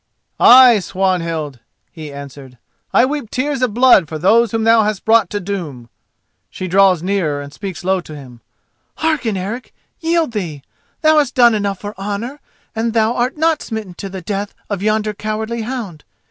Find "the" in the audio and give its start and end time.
14.09-14.21